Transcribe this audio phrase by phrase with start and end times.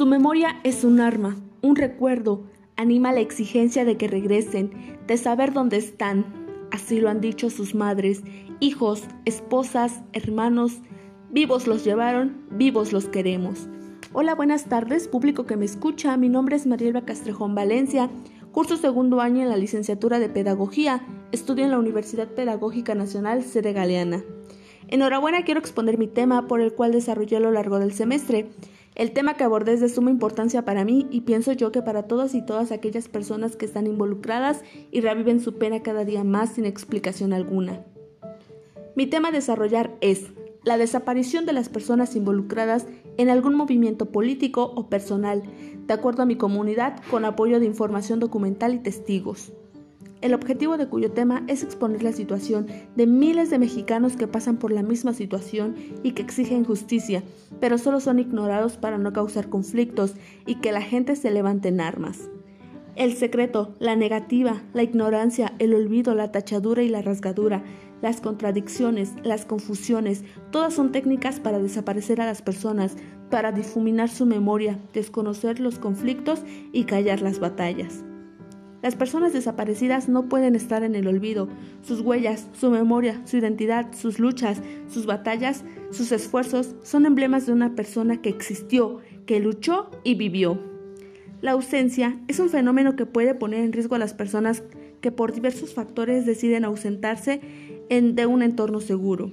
[0.00, 2.44] Su memoria es un arma, un recuerdo,
[2.78, 4.70] anima la exigencia de que regresen,
[5.06, 6.24] de saber dónde están.
[6.70, 8.22] Así lo han dicho sus madres,
[8.60, 10.78] hijos, esposas, hermanos.
[11.28, 13.68] Vivos los llevaron, vivos los queremos.
[14.14, 16.16] Hola, buenas tardes, público que me escucha.
[16.16, 18.08] Mi nombre es Marielba Castrejón Valencia.
[18.52, 21.04] Curso segundo año en la licenciatura de Pedagogía.
[21.30, 24.24] Estudio en la Universidad Pedagógica Nacional Sede Galeana.
[24.88, 28.48] Enhorabuena, quiero exponer mi tema por el cual desarrollé a lo largo del semestre.
[29.00, 32.02] El tema que abordé es de suma importancia para mí y pienso yo que para
[32.02, 36.50] todas y todas aquellas personas que están involucradas y reviven su pena cada día más
[36.50, 37.82] sin explicación alguna.
[38.94, 40.26] Mi tema a desarrollar es
[40.64, 42.86] la desaparición de las personas involucradas
[43.16, 45.44] en algún movimiento político o personal,
[45.86, 49.54] de acuerdo a mi comunidad, con apoyo de información documental y testigos.
[50.20, 54.58] El objetivo de cuyo tema es exponer la situación de miles de mexicanos que pasan
[54.58, 57.22] por la misma situación y que exigen justicia,
[57.58, 60.14] pero solo son ignorados para no causar conflictos
[60.46, 62.28] y que la gente se levante en armas.
[62.96, 67.62] El secreto, la negativa, la ignorancia, el olvido, la tachadura y la rasgadura,
[68.02, 72.96] las contradicciones, las confusiones, todas son técnicas para desaparecer a las personas,
[73.30, 76.42] para difuminar su memoria, desconocer los conflictos
[76.72, 78.04] y callar las batallas.
[78.82, 81.48] Las personas desaparecidas no pueden estar en el olvido.
[81.82, 87.52] Sus huellas, su memoria, su identidad, sus luchas, sus batallas, sus esfuerzos son emblemas de
[87.52, 90.58] una persona que existió, que luchó y vivió.
[91.42, 94.62] La ausencia es un fenómeno que puede poner en riesgo a las personas
[95.00, 97.40] que por diversos factores deciden ausentarse
[97.90, 99.32] de un entorno seguro.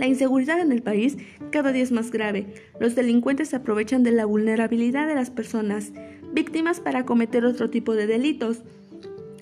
[0.00, 1.18] La inseguridad en el país
[1.52, 2.54] cada día es más grave.
[2.80, 5.92] Los delincuentes aprovechan de la vulnerabilidad de las personas
[6.32, 8.62] víctimas para cometer otro tipo de delitos.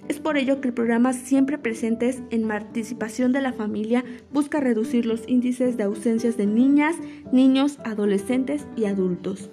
[0.09, 5.07] Es por ello que el programa Siempre Presentes en Participación de la Familia busca reducir
[5.07, 6.97] los índices de ausencias de niñas,
[7.31, 9.51] niños, adolescentes y adultos.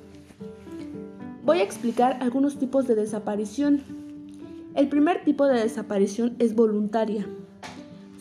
[1.44, 3.84] Voy a explicar algunos tipos de desaparición.
[4.74, 7.28] El primer tipo de desaparición es voluntaria.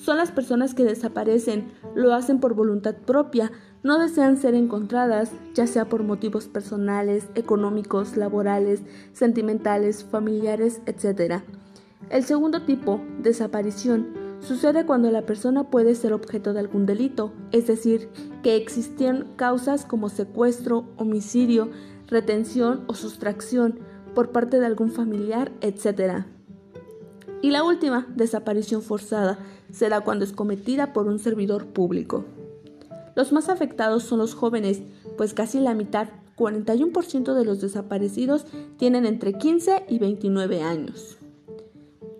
[0.04, 3.50] Son las personas que desaparecen, lo hacen por voluntad propia,
[3.82, 8.82] no desean ser encontradas, ya sea por motivos personales, económicos, laborales,
[9.14, 11.42] sentimentales, familiares, etc.
[12.10, 17.66] El segundo tipo, desaparición, sucede cuando la persona puede ser objeto de algún delito, es
[17.66, 18.10] decir,
[18.42, 21.70] que existían causas como secuestro, homicidio,
[22.08, 23.78] retención o sustracción
[24.14, 26.26] por parte de algún familiar, etc.
[27.44, 29.38] Y la última, desaparición forzada,
[29.70, 32.24] será cuando es cometida por un servidor público.
[33.16, 34.80] Los más afectados son los jóvenes,
[35.18, 38.46] pues casi la mitad, 41% de los desaparecidos,
[38.78, 41.18] tienen entre 15 y 29 años.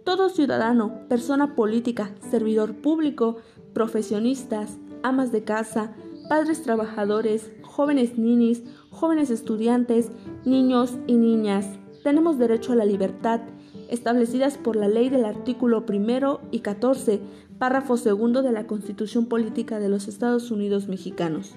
[0.05, 3.39] Todo ciudadano, persona política, servidor público,
[3.73, 5.95] profesionistas, amas de casa,
[6.29, 10.11] padres trabajadores, jóvenes ninis, jóvenes estudiantes,
[10.45, 13.41] niños y niñas, tenemos derecho a la libertad,
[13.89, 17.19] establecidas por la ley del artículo primero y 14,
[17.59, 21.55] párrafo segundo de la Constitución Política de los Estados Unidos Mexicanos.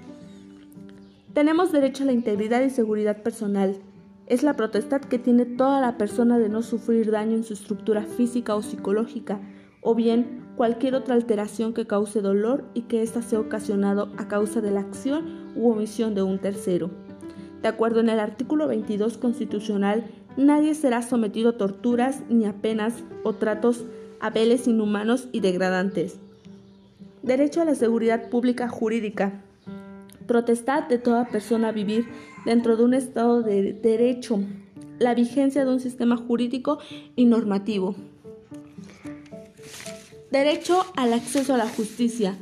[1.34, 3.76] Tenemos derecho a la integridad y seguridad personal.
[4.26, 8.04] Es la protestad que tiene toda la persona de no sufrir daño en su estructura
[8.04, 9.42] física o psicológica,
[9.82, 14.62] o bien cualquier otra alteración que cause dolor y que ésta sea ocasionado a causa
[14.62, 16.90] de la acción u omisión de un tercero.
[17.62, 20.06] De acuerdo en el artículo 22 constitucional,
[20.38, 22.94] nadie será sometido a torturas ni a penas
[23.24, 23.84] o tratos
[24.20, 26.18] abeles inhumanos y degradantes.
[27.24, 29.42] Derecho a la seguridad pública jurídica.
[30.28, 32.08] Protestad de toda persona a vivir
[32.46, 34.40] dentro de un estado de derecho.
[35.00, 36.80] La vigencia de un sistema jurídico
[37.16, 37.96] y normativo.
[40.32, 42.38] Derecho al acceso a la justicia.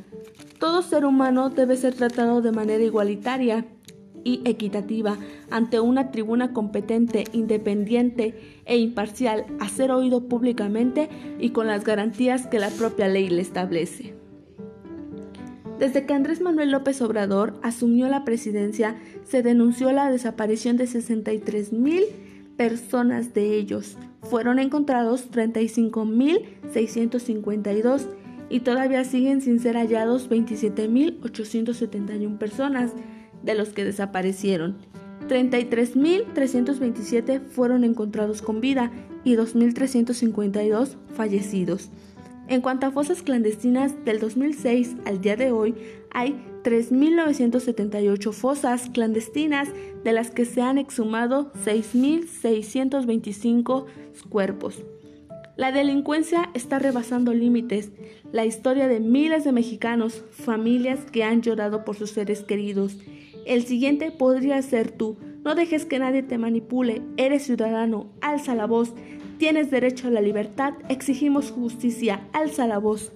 [0.58, 3.66] Todo ser humano debe ser tratado de manera igualitaria
[4.26, 5.16] y equitativa
[5.50, 12.48] ante una tribuna competente, independiente e imparcial a ser oído públicamente y con las garantías
[12.48, 14.14] que la propia ley le establece.
[15.78, 21.72] Desde que Andrés Manuel López Obrador asumió la presidencia, se denunció la desaparición de 63
[21.72, 22.02] mil
[22.56, 23.96] personas de ellos.
[24.22, 28.08] Fueron encontrados 35.652
[28.48, 32.92] y todavía siguen sin ser hallados 27.871 personas
[33.46, 34.76] de los que desaparecieron.
[35.28, 38.90] 33.327 fueron encontrados con vida
[39.24, 41.88] y 2.352 fallecidos.
[42.48, 45.74] En cuanto a fosas clandestinas, del 2006 al día de hoy
[46.12, 49.68] hay 3.978 fosas clandestinas,
[50.04, 53.86] de las que se han exhumado 6.625
[54.28, 54.84] cuerpos.
[55.56, 57.90] La delincuencia está rebasando límites.
[58.30, 62.98] La historia de miles de mexicanos, familias que han llorado por sus seres queridos.
[63.46, 65.16] El siguiente podría ser tú.
[65.44, 67.02] No dejes que nadie te manipule.
[67.16, 68.08] Eres ciudadano.
[68.20, 68.92] Alza la voz.
[69.38, 70.74] Tienes derecho a la libertad.
[70.88, 72.26] Exigimos justicia.
[72.32, 73.12] Alza la voz.